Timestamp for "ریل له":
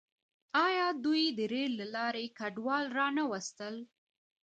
1.51-1.87